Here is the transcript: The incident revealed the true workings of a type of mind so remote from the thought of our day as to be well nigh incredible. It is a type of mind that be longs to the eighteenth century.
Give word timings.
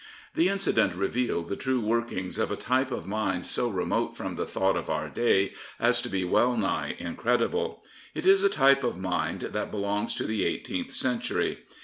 The 0.33 0.49
incident 0.49 0.95
revealed 0.95 1.47
the 1.47 1.55
true 1.55 1.79
workings 1.79 2.39
of 2.39 2.49
a 2.49 2.55
type 2.55 2.89
of 2.89 3.05
mind 3.05 3.45
so 3.45 3.67
remote 3.69 4.17
from 4.17 4.33
the 4.33 4.47
thought 4.47 4.75
of 4.75 4.89
our 4.89 5.09
day 5.11 5.53
as 5.79 6.01
to 6.01 6.09
be 6.09 6.23
well 6.25 6.57
nigh 6.57 6.95
incredible. 6.97 7.83
It 8.15 8.25
is 8.25 8.43
a 8.43 8.49
type 8.49 8.83
of 8.83 8.97
mind 8.97 9.41
that 9.41 9.71
be 9.71 9.77
longs 9.77 10.15
to 10.15 10.23
the 10.23 10.43
eighteenth 10.43 10.91
century. 10.91 11.59